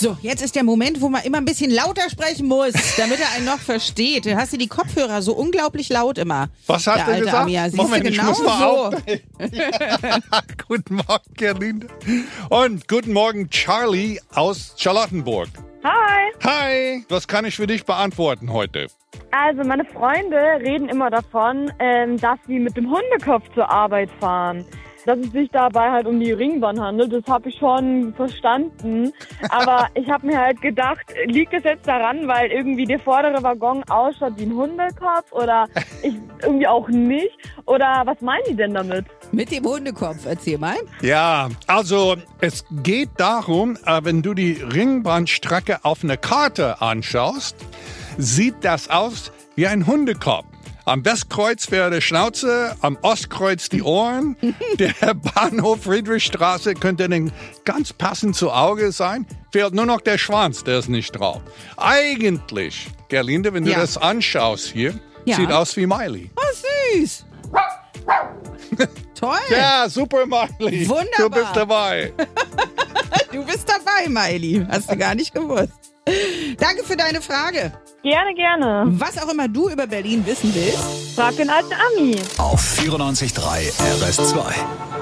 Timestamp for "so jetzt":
0.00-0.42